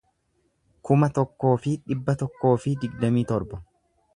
[0.89, 3.63] kuma tokkoo fi dhibba tokkoo fi digdamii torba